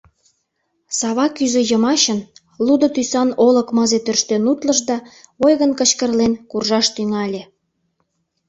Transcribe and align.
Сава 0.99 1.27
кӱзӧ 1.35 1.61
йымачын 1.69 2.19
лудо 2.65 2.87
тӱсан 2.95 3.29
олык 3.47 3.67
мызе 3.77 3.99
тӧрштен 4.05 4.43
утлыш 4.51 4.79
да, 4.89 4.97
ойгын 5.45 5.71
кычкырлен, 5.79 6.33
куржаш 6.49 6.87
тӱҥале. 6.95 7.43